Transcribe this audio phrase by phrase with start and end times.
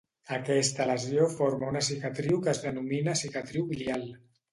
[0.35, 4.09] Aquesta lesió forma una cicatriu que es denomina cicatriu glial.